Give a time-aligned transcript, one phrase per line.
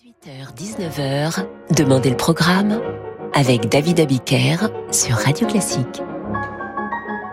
[0.00, 1.44] 18h-19h,
[1.76, 2.80] Demandez le programme
[3.34, 4.56] avec David Abiker
[4.90, 6.00] sur Radio Classique.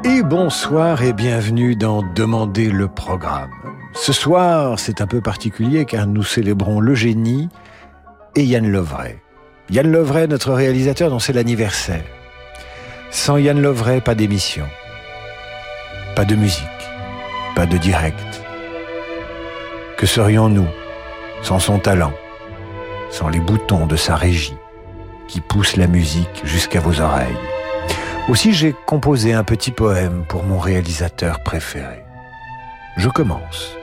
[0.04, 3.52] Et bonsoir et bienvenue dans Demandez le programme.
[3.94, 7.48] Ce soir, c'est un peu particulier car nous célébrons le génie
[8.36, 9.22] et Yann Lovray.
[9.70, 12.04] Yann Lovray, notre réalisateur dont c'est l'anniversaire.
[13.12, 14.66] Sans Yann Lovray, pas d'émission,
[16.18, 16.66] pas de musique,
[17.56, 18.44] pas de direct.
[19.96, 20.68] Que serions-nous
[21.44, 22.12] sans son talent?
[23.10, 24.58] Sans les boutons de sa régie
[25.28, 27.38] qui poussent la musique jusqu'à vos oreilles.
[28.30, 32.04] Aussi j'ai composé un petit poème pour mon réalisateur préféré.
[32.98, 33.74] Je commence.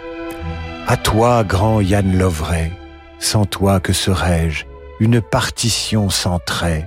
[0.86, 2.72] À toi, grand Yann Lovray,
[3.18, 4.64] sans toi que serais-je
[5.00, 6.86] Une partition sans trait,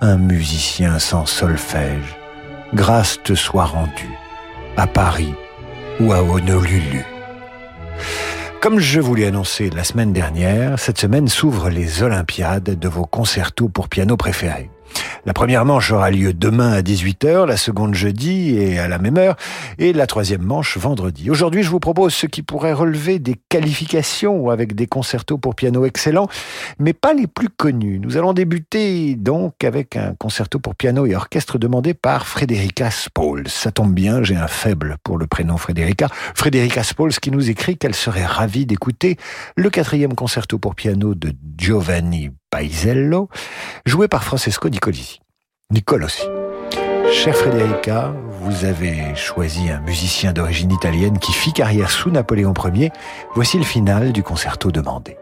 [0.00, 2.16] un musicien sans solfège.
[2.72, 4.18] Grâce te soit rendue,
[4.76, 5.34] à Paris
[6.00, 7.04] ou à Honolulu.
[8.60, 13.04] Comme je vous l'ai annoncé la semaine dernière, cette semaine s'ouvrent les Olympiades de vos
[13.04, 14.70] concertos pour piano préférés.
[15.26, 19.18] La première manche aura lieu demain à 18h, la seconde jeudi et à la même
[19.18, 19.36] heure,
[19.78, 21.30] et la troisième manche vendredi.
[21.30, 25.84] Aujourd'hui, je vous propose ce qui pourrait relever des qualifications avec des concertos pour piano
[25.84, 26.28] excellents,
[26.78, 27.98] mais pas les plus connus.
[27.98, 33.48] Nous allons débuter donc avec un concerto pour piano et orchestre demandé par Frédérica Spauls.
[33.48, 36.08] Ça tombe bien, j'ai un faible pour le prénom Frédérica.
[36.34, 39.16] Frédérica Spauls qui nous écrit qu'elle serait ravie d'écouter
[39.56, 43.28] le quatrième concerto pour piano de Giovanni Paisiello,
[43.84, 45.20] joué par Francesco Nicolisi.
[45.70, 46.22] Nicole aussi.
[47.12, 52.92] Cher Frédérica, vous avez choisi un musicien d'origine italienne qui fit carrière sous Napoléon Ier.
[53.34, 55.18] Voici le final du concerto demandé.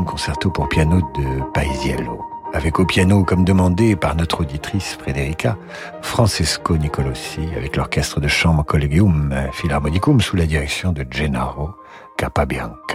[0.00, 2.20] Concerto pour piano de Paisiello.
[2.54, 5.56] Avec au piano, comme demandé par notre auditrice Frederica,
[6.02, 11.70] Francesco Nicolossi, avec l'orchestre de chambre Collegium Philharmonicum sous la direction de Gennaro
[12.16, 12.91] Capabianca.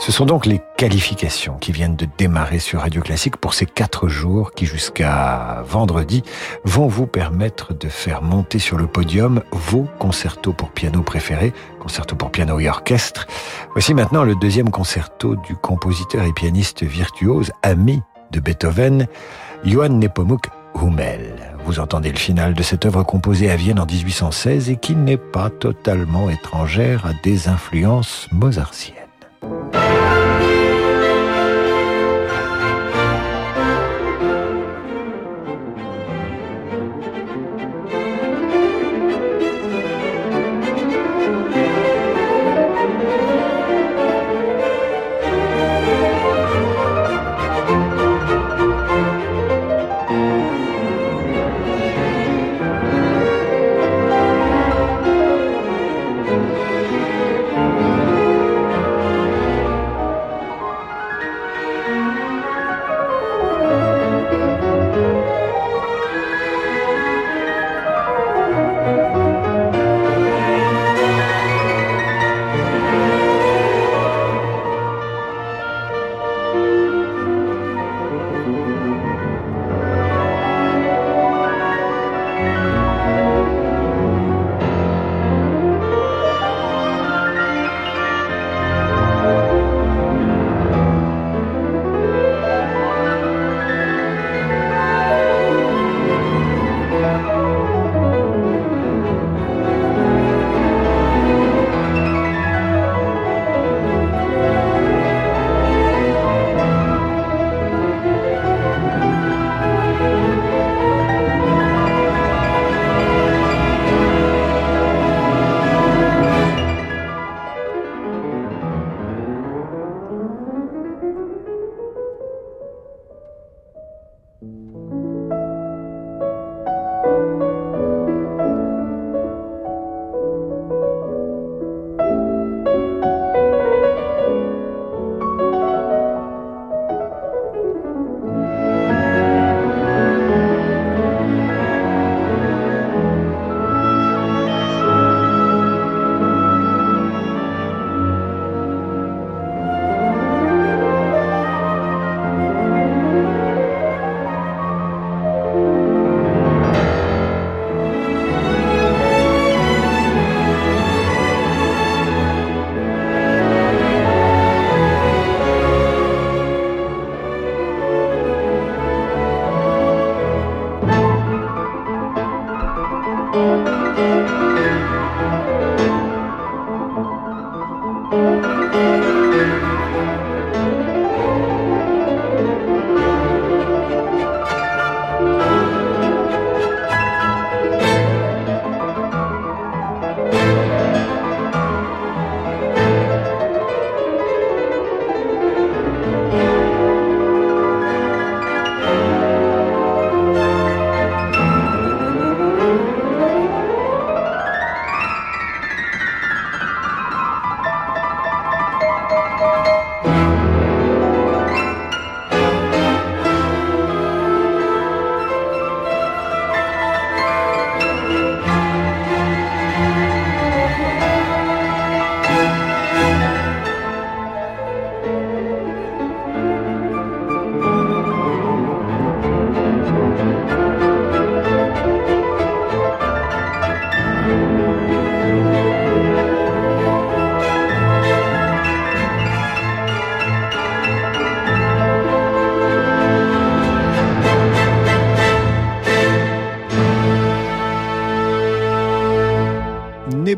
[0.00, 4.08] Ce sont donc les qualifications qui viennent de démarrer sur Radio Classique pour ces quatre
[4.08, 6.22] jours qui, jusqu'à vendredi,
[6.64, 12.16] vont vous permettre de faire monter sur le podium vos concertos pour piano préférés, concertos
[12.16, 13.26] pour piano et orchestre.
[13.72, 18.00] Voici maintenant le deuxième concerto du compositeur et pianiste virtuose, ami
[18.30, 19.06] de Beethoven,
[19.64, 20.46] Johann Nepomuk
[20.80, 21.54] Hummel.
[21.66, 25.18] Vous entendez le final de cette œuvre composée à Vienne en 1816 et qui n'est
[25.18, 29.09] pas totalement étrangère à des influences mozartiennes.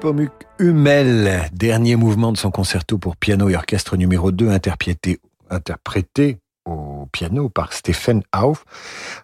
[0.03, 7.07] Nepomuk Hummel, dernier mouvement de son concerto pour piano et orchestre numéro 2, interprété, au
[7.13, 8.65] piano par Stephen Auf,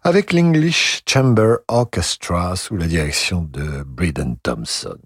[0.04, 4.98] avec l'English Chamber Orchestra sous la direction de Braden Thompson.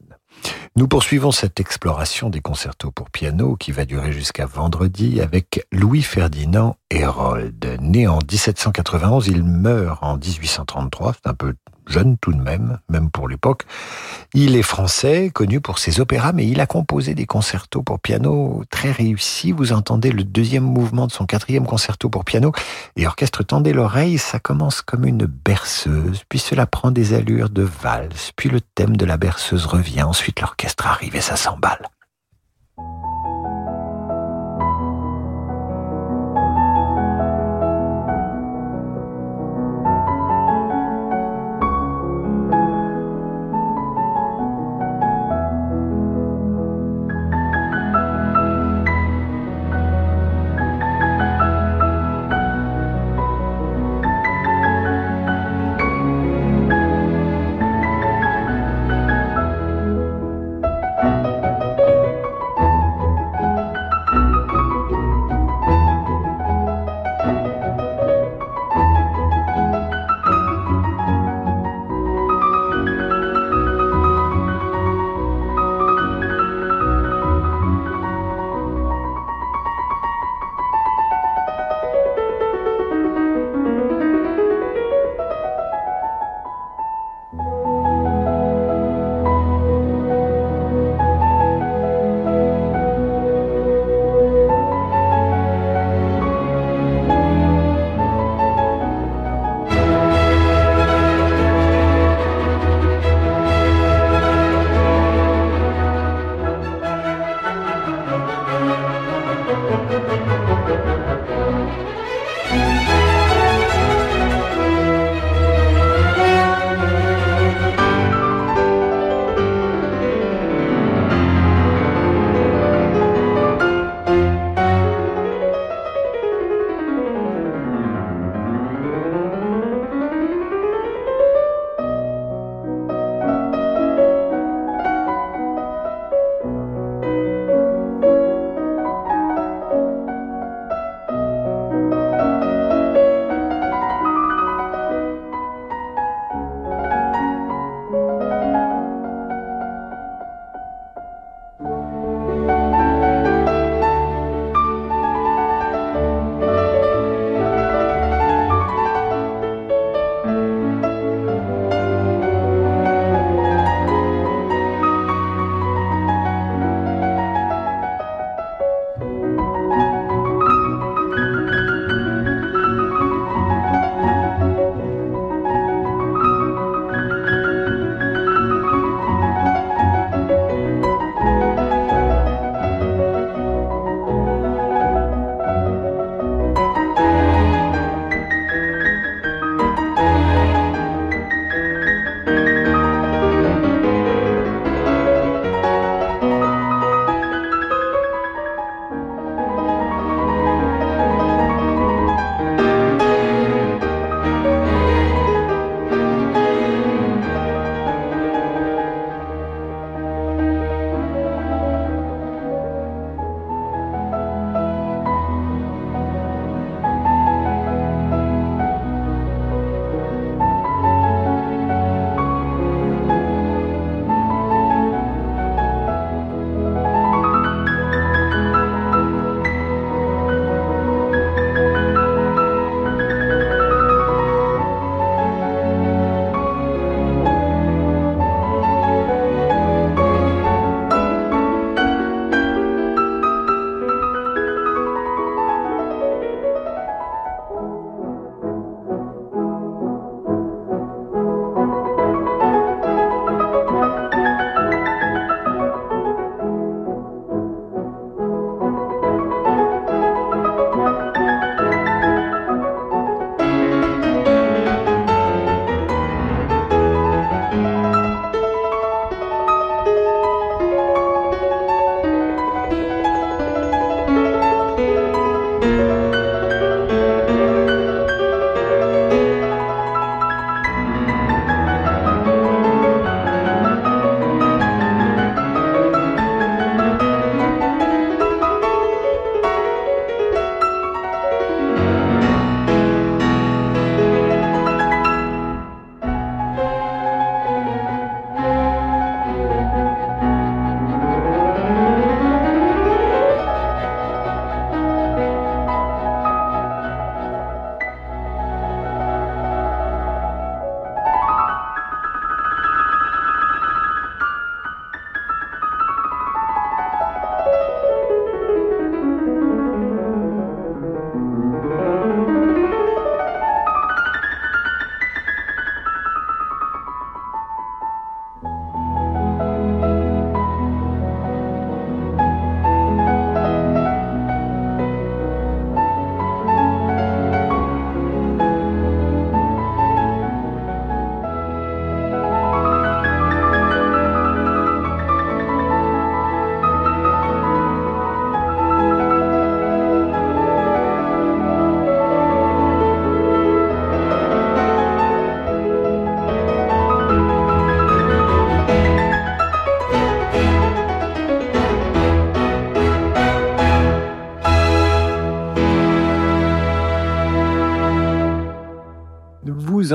[0.76, 6.76] Nous poursuivons cette exploration des concertos pour piano qui va durer jusqu'à vendredi avec Louis-Ferdinand
[6.90, 7.78] Herold.
[7.80, 11.54] Né en 1791, il meurt en 1833, c'est un peu
[11.92, 13.64] jeune tout de même, même pour l'époque.
[14.34, 18.64] Il est français, connu pour ses opéras, mais il a composé des concertos pour piano
[18.70, 19.52] très réussis.
[19.52, 22.52] Vous entendez le deuxième mouvement de son quatrième concerto pour piano
[22.96, 27.62] et orchestre tendez l'oreille, ça commence comme une berceuse, puis cela prend des allures de
[27.62, 31.88] valse, puis le thème de la berceuse revient, ensuite l'orchestre arrive et ça s'emballe.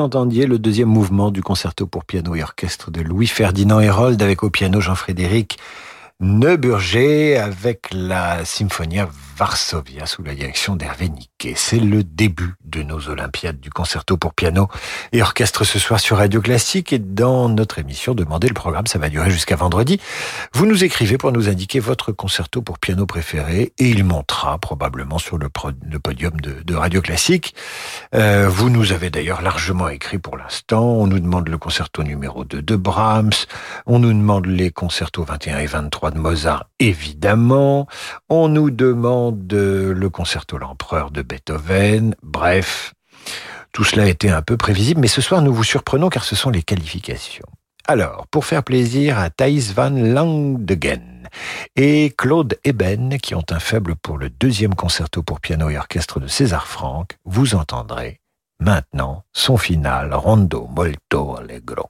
[0.07, 4.49] Entendiez le deuxième mouvement du concerto pour piano et orchestre de Louis-Ferdinand Hérold avec au
[4.49, 5.57] piano Jean-Frédéric
[6.21, 11.53] Neuburger avec la Symphonia Varsovia sous la direction d'Hervé Niquet.
[11.55, 14.67] C'est le début de nos Olympiades du concerto pour piano
[15.11, 18.97] et orchestre ce soir sur Radio Classique et dans notre émission Demandez le programme, ça
[18.97, 20.01] va durer jusqu'à vendredi.
[20.53, 25.19] Vous nous écrivez pour nous indiquer votre concerto pour piano préféré et il montera probablement
[25.19, 27.53] sur le, podium de, Radio Classique.
[28.15, 30.83] Euh, vous nous avez d'ailleurs largement écrit pour l'instant.
[30.83, 33.45] On nous demande le concerto numéro 2 de Brahms.
[33.85, 37.87] On nous demande les concertos 21 et 23 de Mozart, évidemment.
[38.29, 42.15] On nous demande de le concerto L'Empereur de Beethoven.
[42.23, 42.93] Bref,
[43.71, 46.49] tout cela été un peu prévisible, mais ce soir nous vous surprenons car ce sont
[46.49, 47.45] les qualifications.
[47.89, 51.29] Alors, pour faire plaisir à Thijs van Langdegen
[51.75, 56.19] et Claude Eben, qui ont un faible pour le deuxième concerto pour piano et orchestre
[56.19, 58.19] de César Franck, vous entendrez
[58.59, 61.89] maintenant son final Rondo molto allegro.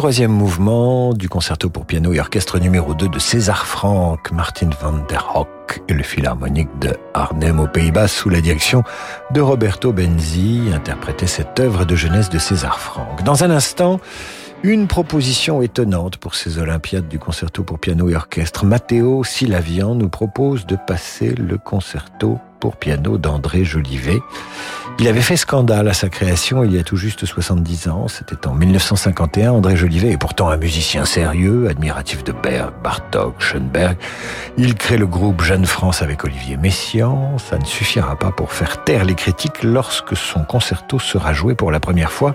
[0.00, 4.94] Troisième mouvement du concerto pour piano et orchestre numéro 2 de César Franck, Martin van
[5.10, 8.82] der Hock et le philharmonique de Arnhem aux Pays-Bas sous la direction
[9.30, 13.22] de Roberto Benzi interprétait cette œuvre de jeunesse de César Franck.
[13.24, 14.00] Dans un instant,
[14.62, 18.64] une proposition étonnante pour ces Olympiades du concerto pour piano et orchestre.
[18.64, 24.20] Matteo Silavian nous propose de passer le concerto pour piano d'André Jolivet.
[25.00, 28.06] Il avait fait scandale à sa création il y a tout juste 70 ans.
[28.06, 29.52] C'était en 1951.
[29.52, 33.96] André Jolivet est pourtant un musicien sérieux, admiratif de Berg, Bartok, Schoenberg.
[34.58, 37.38] Il crée le groupe Jeune France avec Olivier Messiaen.
[37.38, 41.72] Ça ne suffira pas pour faire taire les critiques lorsque son concerto sera joué pour
[41.72, 42.34] la première fois.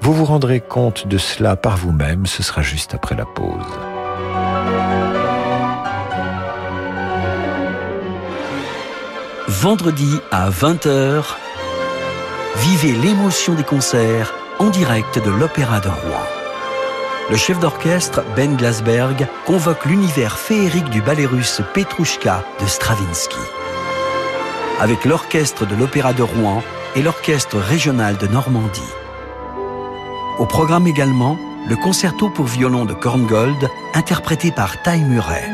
[0.00, 2.26] Vous vous rendrez compte de cela par vous-même.
[2.26, 3.66] Ce sera juste après la pause.
[9.48, 11.24] Vendredi à 20h,
[12.56, 16.24] vivez l'émotion des concerts en direct de l'Opéra de Rouen.
[17.30, 23.36] Le chef d'orchestre, Ben Glasberg, convoque l'univers féerique du ballet russe Petrouchka de Stravinsky.
[24.80, 26.62] Avec l'orchestre de l'Opéra de Rouen
[26.94, 28.92] et l'orchestre régional de Normandie.
[30.38, 31.38] Au programme également,
[31.68, 35.50] le concerto pour violon de Korngold, interprété par Ty Murray.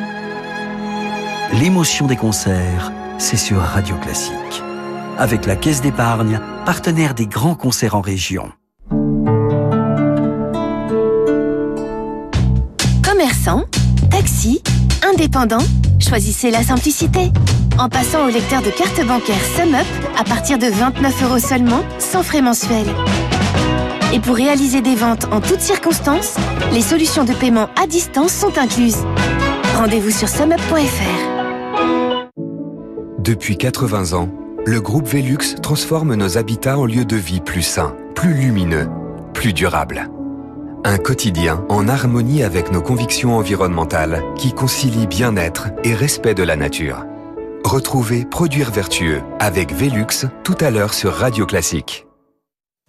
[1.53, 4.72] L'émotion des concerts c'est sur Radio Classique.
[5.19, 8.51] Avec la Caisse d'épargne, partenaire des grands concerts en région.
[13.05, 13.65] Commerçants,
[14.11, 14.63] taxi,
[15.13, 15.65] indépendants,
[16.01, 17.31] choisissez la simplicité.
[17.79, 19.87] En passant au lecteur de carte bancaire SumUp
[20.19, 22.95] à partir de 29 euros seulement, sans frais mensuels.
[24.13, 26.37] Et pour réaliser des ventes en toutes circonstances,
[26.73, 29.05] les solutions de paiement à distance sont incluses.
[29.77, 31.33] Rendez-vous sur sumup.fr.
[33.19, 34.29] Depuis 80 ans,
[34.65, 38.89] le groupe Velux transforme nos habitats en lieux de vie plus sains, plus lumineux,
[39.35, 40.09] plus durables.
[40.85, 46.57] Un quotidien en harmonie avec nos convictions environnementales qui concilie bien-être et respect de la
[46.57, 47.05] nature.
[47.65, 52.07] Retrouvez Produire vertueux avec Velux tout à l'heure sur Radio Classique.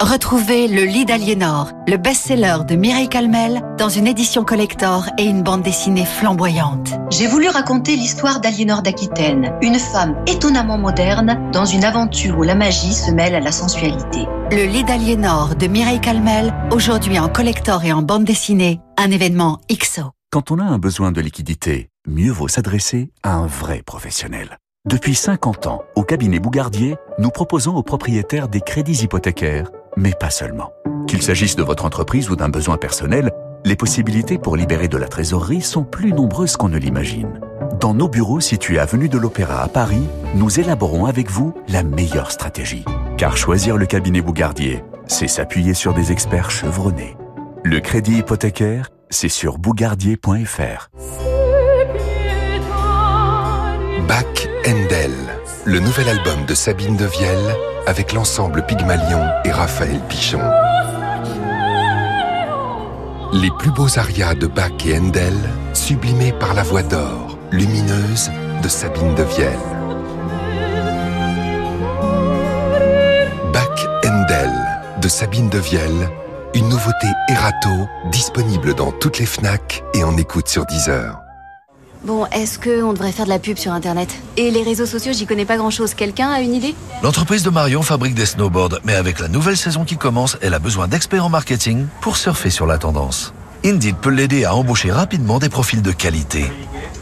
[0.03, 5.43] Retrouvez Le Lit d'Aliénor, le best-seller de Mireille Calmel, dans une édition collector et une
[5.43, 6.89] bande dessinée flamboyante.
[7.09, 12.53] J'ai voulu raconter l'histoire d'Aliénor d'Aquitaine, une femme étonnamment moderne dans une aventure où la
[12.53, 14.27] magie se mêle à la sensualité.
[14.51, 19.61] Le Lit d'Aliénor de Mireille Calmel, aujourd'hui en collector et en bande dessinée, un événement
[19.71, 20.11] XO.
[20.33, 24.57] Quand on a un besoin de liquidité, mieux vaut s'adresser à un vrai professionnel.
[24.85, 30.29] Depuis 50 ans, au cabinet Bougardier, nous proposons aux propriétaires des crédits hypothécaires mais pas
[30.29, 30.73] seulement.
[31.07, 33.31] Qu'il s'agisse de votre entreprise ou d'un besoin personnel,
[33.65, 37.39] les possibilités pour libérer de la trésorerie sont plus nombreuses qu'on ne l'imagine.
[37.79, 40.03] Dans nos bureaux situés avenue de l'Opéra à Paris,
[40.35, 42.85] nous élaborons avec vous la meilleure stratégie.
[43.17, 47.17] Car choisir le cabinet Bougardier, c'est s'appuyer sur des experts chevronnés.
[47.63, 50.89] Le crédit hypothécaire, c'est sur bougardier.fr.
[54.07, 54.92] Bac Endel,
[55.65, 57.55] le nouvel album de Sabine Devielle
[57.87, 60.41] avec l'ensemble Pygmalion et Raphaël Pichon.
[63.31, 65.33] Les plus beaux arias de Bach et Handel,
[65.73, 68.29] sublimés par la voix d'or, lumineuse
[68.61, 69.57] de Sabine de Vielle.
[73.53, 74.51] Bach Handel
[75.01, 76.09] de Sabine de Vielle,
[76.53, 81.22] une nouveauté Erato disponible dans toutes les FNAC et en écoute sur Deezer.
[82.03, 85.25] Bon, est-ce qu'on devrait faire de la pub sur Internet Et les réseaux sociaux, j'y
[85.25, 85.93] connais pas grand-chose.
[85.93, 86.75] Quelqu'un a une idée?
[87.01, 90.59] L'entreprise de Marion fabrique des snowboards, mais avec la nouvelle saison qui commence, elle a
[90.59, 93.33] besoin d'experts en marketing pour surfer sur la tendance.
[93.65, 96.43] Indeed peut l'aider à embaucher rapidement des profils de qualité.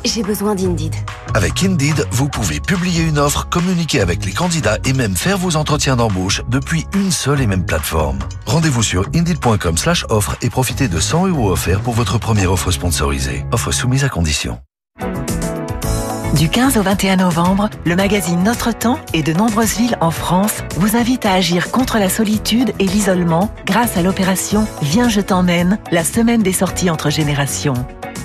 [0.05, 0.93] J'ai besoin d'Indeed.
[1.33, 5.55] Avec Indeed, vous pouvez publier une offre, communiquer avec les candidats et même faire vos
[5.55, 8.19] entretiens d'embauche depuis une seule et même plateforme.
[8.45, 12.69] Rendez-vous sur indeed.com slash offre et profitez de 100 euros offerts pour votre première offre
[12.69, 13.45] sponsorisée.
[13.51, 14.59] Offre soumise à condition.
[16.37, 20.63] Du 15 au 21 novembre, le magazine Notre Temps et de nombreuses villes en France
[20.77, 25.77] vous invitent à agir contre la solitude et l'isolement grâce à l'opération Viens je t'emmène,
[25.91, 27.73] la semaine des sorties entre générations.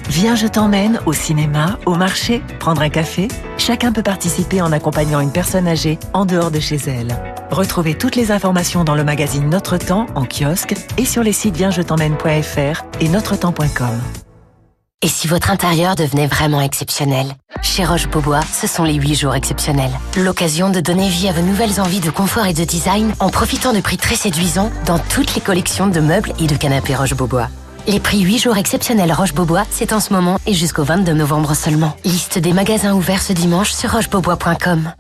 [0.09, 3.27] Viens je t'emmène au cinéma, au marché, prendre un café.
[3.59, 7.17] Chacun peut participer en accompagnant une personne âgée en dehors de chez elle.
[7.51, 11.57] Retrouvez toutes les informations dans le magazine Notre Temps en kiosque et sur les sites
[11.57, 14.26] viensjetemmène.fr et notretemps.com.
[15.03, 17.27] Et si votre intérieur devenait vraiment exceptionnel
[17.63, 19.91] Chez Roche-Beaubois, ce sont les 8 jours exceptionnels.
[20.17, 23.75] L'occasion de donner vie à vos nouvelles envies de confort et de design en profitant
[23.75, 27.51] de prix très séduisants dans toutes les collections de meubles et de canapés Roche-Beaubois.
[27.87, 31.95] Les prix 8 jours exceptionnels Roche-Beaubois, c'est en ce moment et jusqu'au 22 novembre seulement.
[32.05, 34.93] Liste des magasins ouverts ce dimanche sur rochebeaubois.com.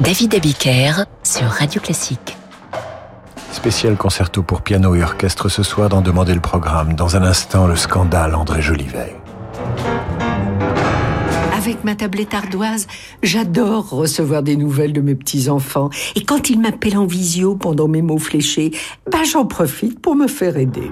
[0.00, 2.36] David Abiker sur Radio Classique.
[3.52, 6.94] Spécial concerto pour piano et orchestre ce soir dans Demander le programme.
[6.94, 9.16] Dans un instant, le scandale André Jolivet.
[11.56, 12.86] Avec ma tablette ardoise,
[13.22, 15.90] j'adore recevoir des nouvelles de mes petits-enfants.
[16.14, 18.70] Et quand ils m'appellent en visio pendant mes mots fléchés,
[19.10, 20.90] ben j'en profite pour me faire aider.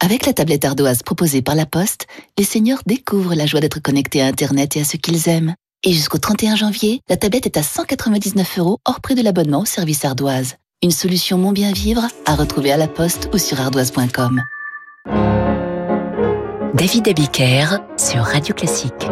[0.00, 2.06] Avec la tablette ardoise proposée par la Poste,
[2.38, 5.54] les seniors découvrent la joie d'être connectés à Internet et à ce qu'ils aiment.
[5.84, 9.66] Et jusqu'au 31 janvier, la tablette est à 199 euros hors prix de l'abonnement au
[9.66, 10.56] service ardoise.
[10.80, 14.40] Une solution mon bien vivre à retrouver à la Poste ou sur ardoise.com.
[16.72, 19.08] David Abiker sur Radio Classique.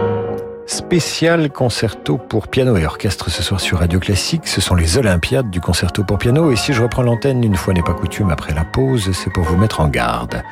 [0.67, 4.47] Spécial concerto pour piano et orchestre ce soir sur Radio Classique.
[4.47, 6.53] Ce sont les Olympiades du concerto pour piano.
[6.53, 9.43] Et si je reprends l'antenne une fois n'est pas coutume après la pause, c'est pour
[9.43, 10.45] vous mettre en garde.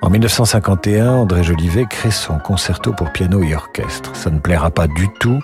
[0.00, 4.14] En 1951, André Jolivet crée son concerto pour piano et orchestre.
[4.14, 5.40] Ça ne plaira pas du tout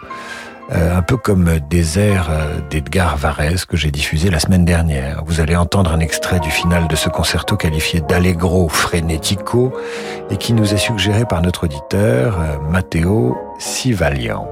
[0.71, 5.23] un peu comme des airs euh, d'Edgar Varese que j'ai diffusé la semaine dernière.
[5.27, 9.73] Vous allez entendre un extrait du final de ce concerto qualifié d'allegro frenetico
[10.31, 14.47] et qui nous est suggéré par notre auditeur euh, Matteo Sivalian.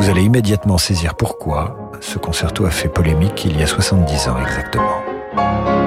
[0.00, 4.36] Vous allez immédiatement saisir pourquoi ce concerto a fait polémique il y a 70 ans
[4.40, 5.77] exactement.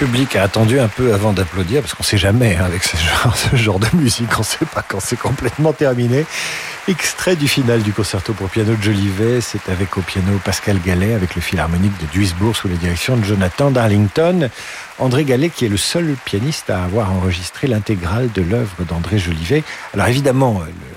[0.00, 3.36] Public a attendu un peu avant d'applaudir parce qu'on sait jamais hein, avec ce genre,
[3.36, 6.24] ce genre de musique, on sait pas quand c'est complètement terminé.
[6.88, 11.12] Extrait du final du concerto pour piano de Jolivet, c'est avec au piano Pascal Gallet
[11.12, 14.48] avec le philharmonique de Duisbourg sous la direction de Jonathan Darlington.
[14.98, 19.64] André Gallet qui est le seul pianiste à avoir enregistré l'intégrale de l'œuvre d'André Jolivet.
[19.92, 20.89] Alors évidemment, le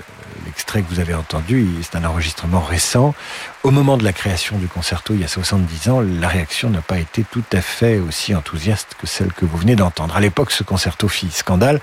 [0.74, 3.14] L'extrait que vous avez entendu, c'est un enregistrement récent.
[3.62, 6.80] Au moment de la création du concerto, il y a 70 ans, la réaction n'a
[6.80, 10.16] pas été tout à fait aussi enthousiaste que celle que vous venez d'entendre.
[10.16, 11.80] À l'époque, ce concerto fit scandale.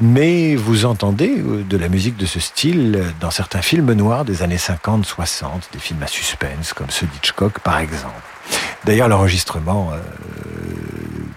[0.00, 4.42] Mais vous entendez euh, de la musique de ce style dans certains films noirs des
[4.44, 8.14] années 50, 60, des films à suspense comme ceux d'Hitchcock par exemple.
[8.84, 9.98] D'ailleurs, l'enregistrement euh,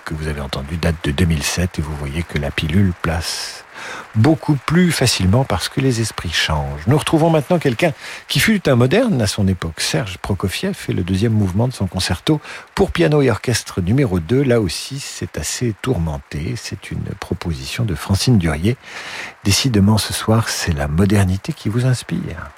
[0.04, 3.66] que vous avez entendu date de 2007 et vous voyez que la pilule place
[4.16, 6.86] beaucoup plus facilement parce que les esprits changent.
[6.88, 7.94] Nous retrouvons maintenant quelqu'un
[8.28, 9.82] qui fut un moderne à son époque.
[9.82, 12.40] Serge Prokofiev fait le deuxième mouvement de son concerto
[12.74, 14.44] pour piano et orchestre numéro 2.
[14.44, 16.56] Là aussi, c'est assez tourmenté.
[16.56, 18.78] C'est une proposition de Francine Durier.
[19.44, 22.52] Décidément, ce soir, c'est la modernité qui vous inspire.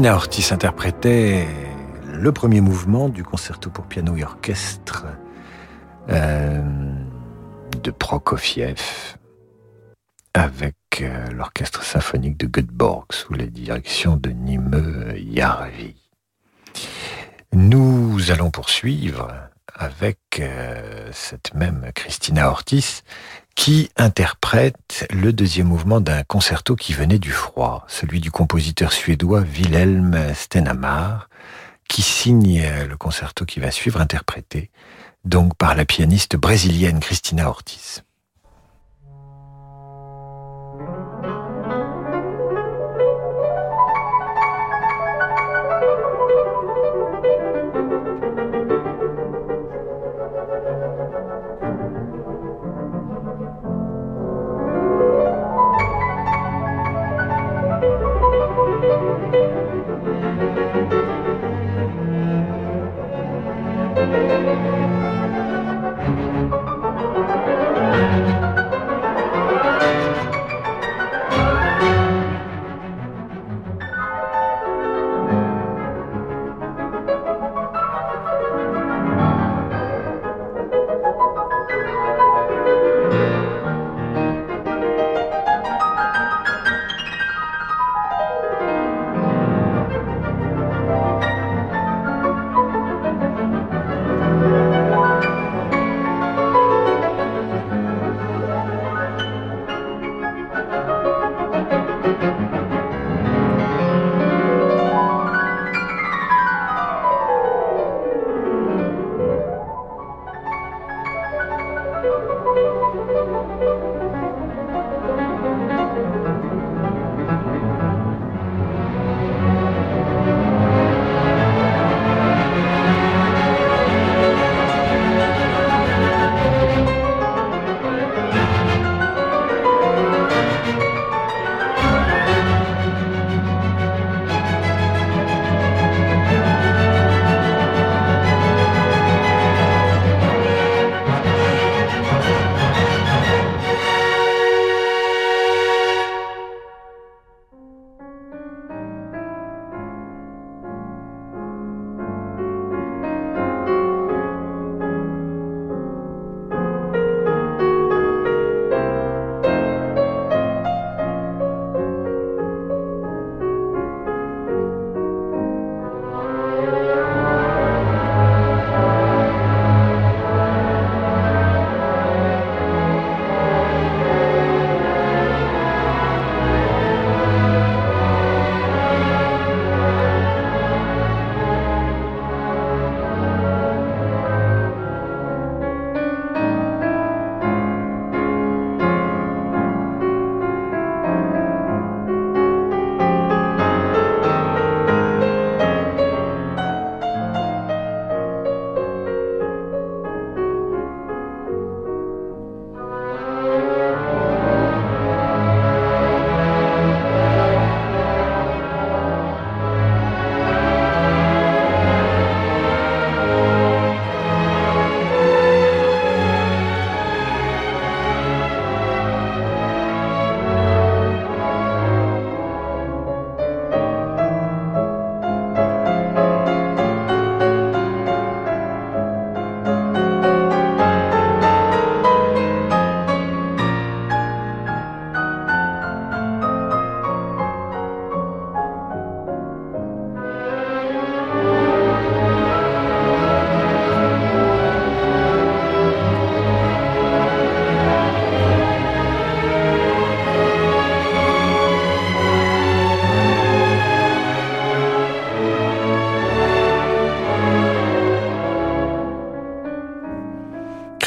[0.00, 1.46] Christina Ortiz interprétait
[2.10, 5.04] le premier mouvement du concerto pour piano et orchestre
[6.08, 6.62] euh,
[7.82, 8.80] de Prokofiev
[10.32, 15.96] avec euh, l'orchestre symphonique de Göteborg sous la direction de Nimue Yarvi.
[17.52, 19.30] Nous allons poursuivre
[19.74, 23.02] avec euh, cette même Christina Ortiz
[23.54, 29.40] qui interprète le deuxième mouvement d'un concerto qui venait du froid, celui du compositeur suédois
[29.40, 31.28] Wilhelm Stenhammar,
[31.88, 34.70] qui signe le concerto qui va suivre, interprété
[35.24, 38.02] donc par la pianiste brésilienne Christina Ortiz.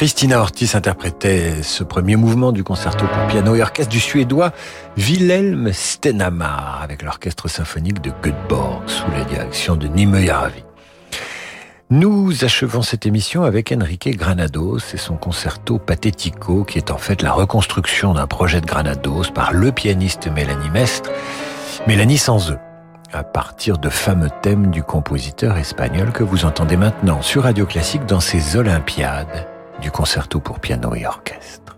[0.04, 4.52] Christina Ortiz interprétait ce premier mouvement du concerto pour piano et orchestre du suédois
[4.98, 10.62] Wilhelm Stenhammar avec l'orchestre symphonique de Göteborg sous la direction de Nimue Yarvi.
[11.88, 17.22] Nous achevons cette émission avec Enrique Granados et son concerto Patético qui est en fait
[17.22, 21.08] la reconstruction d'un projet de Granados par le pianiste Mélanie Mestre,
[21.86, 22.58] Mélanie sans eux
[23.14, 28.04] à partir de fameux thèmes du compositeur espagnol que vous entendez maintenant sur Radio Classique
[28.04, 29.46] dans ses Olympiades
[29.84, 31.73] du concerto pour piano et orchestre.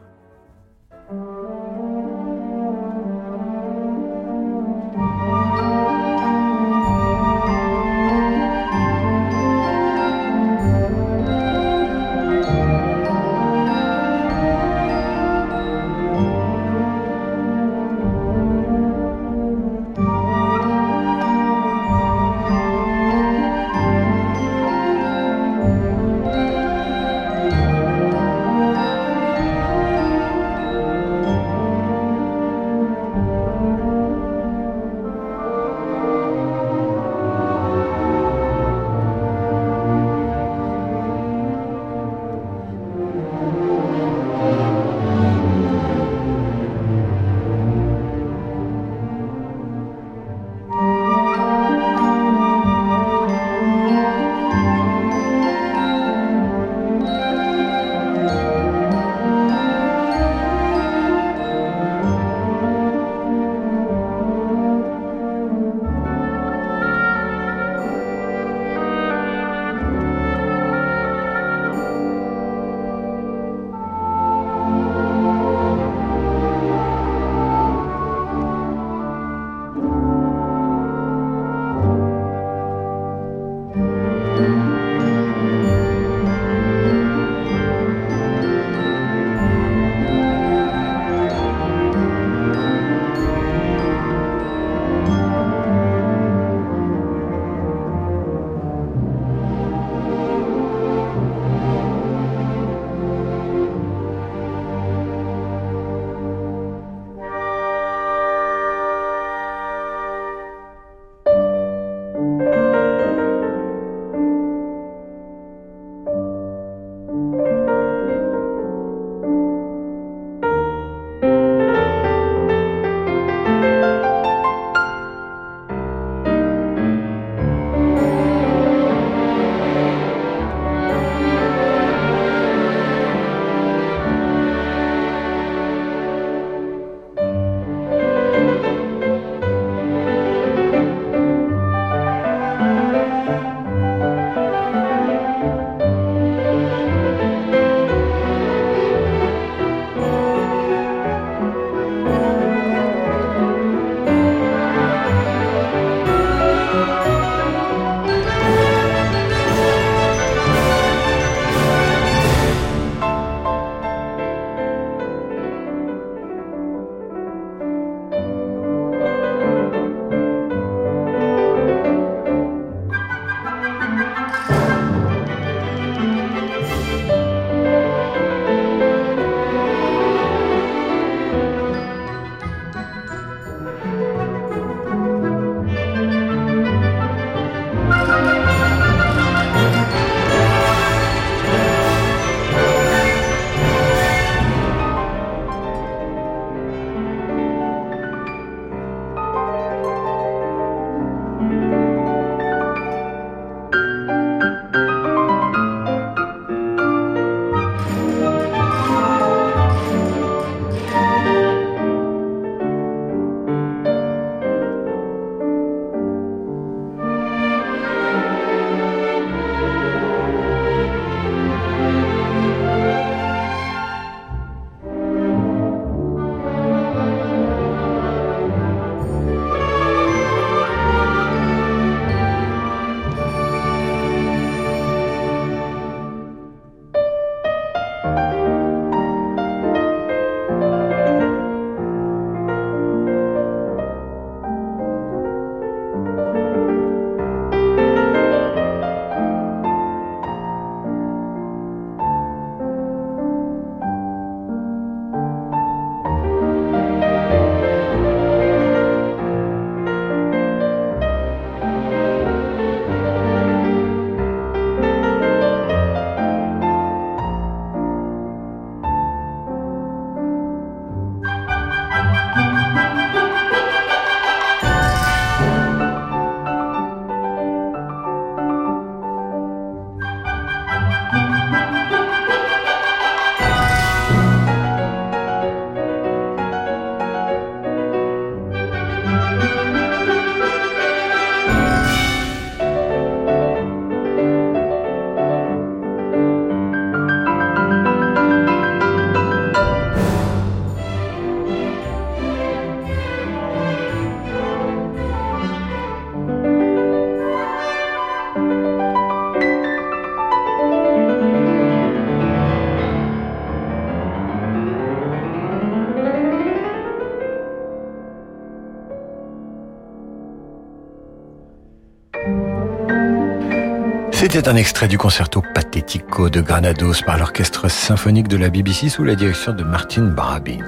[324.36, 329.02] C'était un extrait du concerto Patetico de Granados par l'orchestre symphonique de la BBC sous
[329.02, 330.58] la direction de Martin Brabins.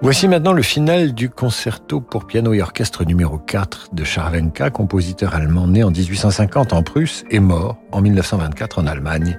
[0.00, 5.34] Voici maintenant le final du concerto pour piano et orchestre numéro 4 de Charlenka, compositeur
[5.34, 9.36] allemand né en 1850 en Prusse et mort en 1924 en Allemagne.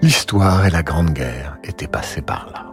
[0.00, 2.67] L'histoire et la Grande Guerre étaient passées par là.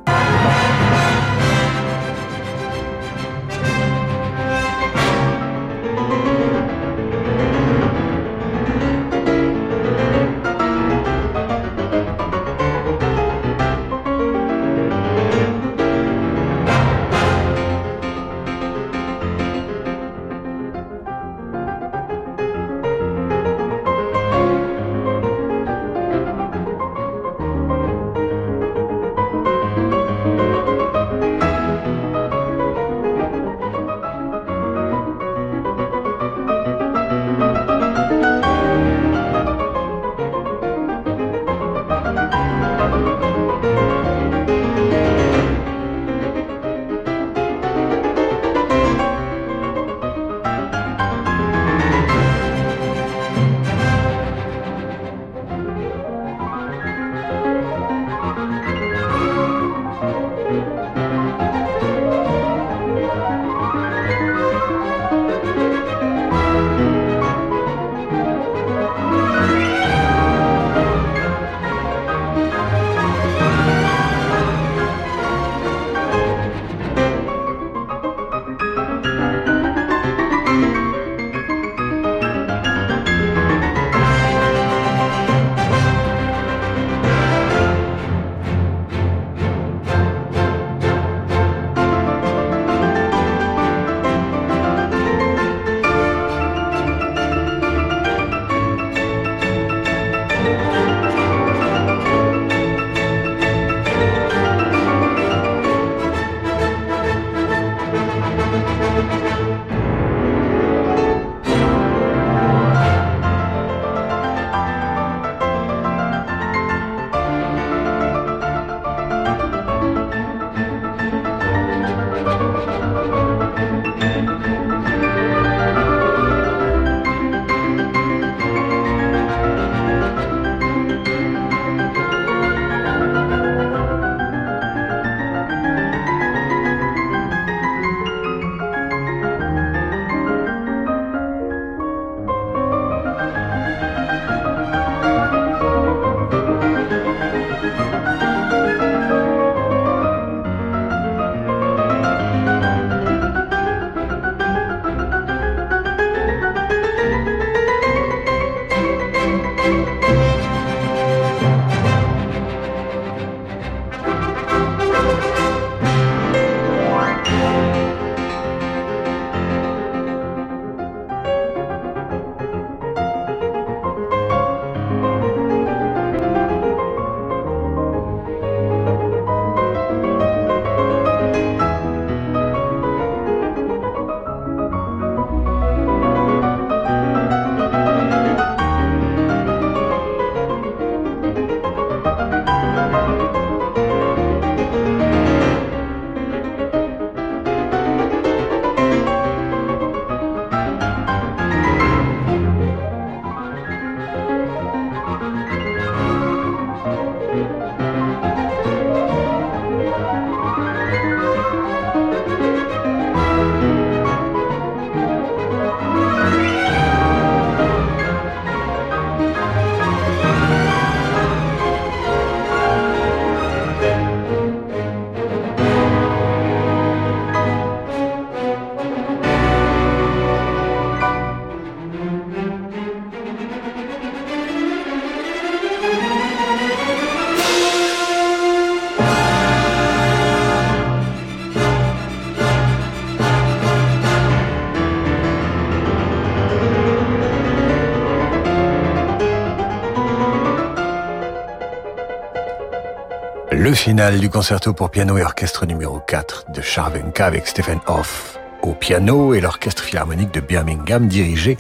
[253.86, 258.40] Le final du concerto pour piano et orchestre numéro 4 de Charvenka avec Stephen Hoff
[258.64, 261.60] au piano et l'orchestre philharmonique de Birmingham dirigé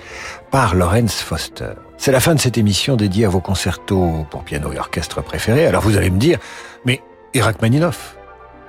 [0.49, 1.73] par Lawrence Foster.
[1.97, 5.67] C'est la fin de cette émission dédiée à vos concertos pour piano et orchestre préférés.
[5.67, 6.39] Alors vous allez me dire,
[6.83, 7.03] mais
[7.35, 8.14] et Rachmaninoff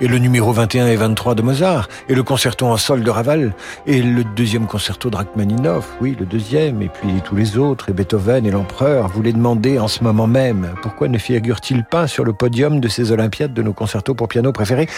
[0.01, 3.55] et le numéro 21 et 23 de Mozart, et le concerto en sol de Raval,
[3.87, 7.93] et le deuxième concerto de Rachmaninoff, oui, le deuxième, et puis tous les autres, et
[7.93, 12.25] Beethoven et l'empereur, vous les demandez en ce moment même, pourquoi ne figure-t-il pas sur
[12.25, 14.89] le podium de ces Olympiades de nos concertos pour piano préférés?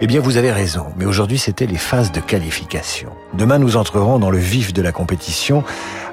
[0.00, 3.10] Eh bien, vous avez raison, mais aujourd'hui, c'était les phases de qualification.
[3.34, 5.64] Demain, nous entrerons dans le vif de la compétition,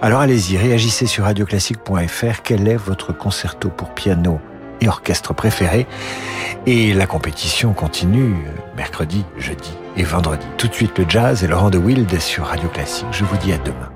[0.02, 4.40] alors allez-y, réagissez sur radioclassique.fr, quel est votre concerto pour piano?
[4.82, 5.88] Et orchestre préféré.
[6.66, 8.36] Et la compétition continue
[8.76, 10.46] mercredi, jeudi et vendredi.
[10.58, 13.08] Tout de suite le jazz et Laurent de Wild sur Radio Classique.
[13.12, 13.95] Je vous dis à demain.